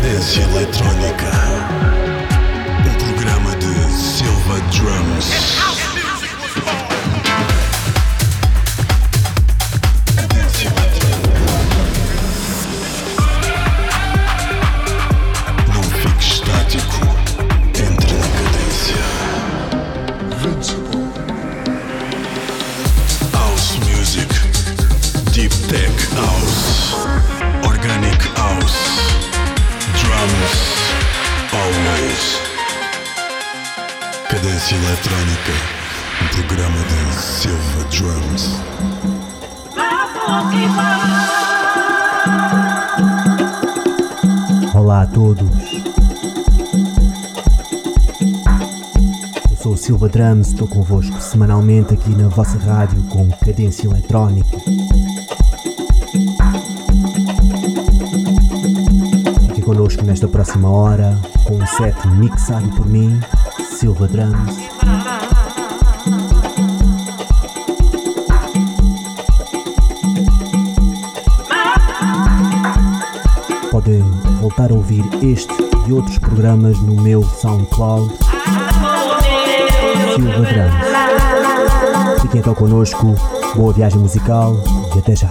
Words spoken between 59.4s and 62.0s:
Fique connosco nesta próxima hora com um set